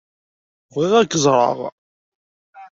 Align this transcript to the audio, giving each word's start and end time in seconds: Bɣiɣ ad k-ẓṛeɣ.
Bɣiɣ 0.73 0.93
ad 0.95 1.07
k-ẓṛeɣ. 1.11 1.59